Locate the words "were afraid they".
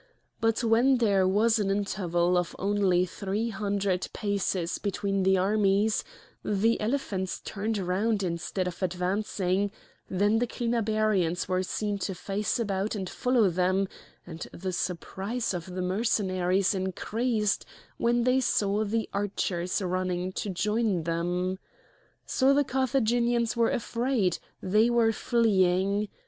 23.55-24.89